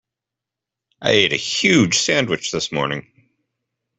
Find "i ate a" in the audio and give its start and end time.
0.99-1.35